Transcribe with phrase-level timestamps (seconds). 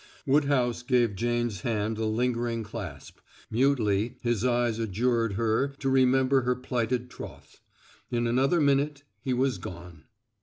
[0.25, 3.19] Woodhouse gave Jane's hand a lingering clasp;
[3.51, 7.59] mutely his eyes adjured her to remember her plighted troth.
[8.09, 10.05] In another minute he was gone.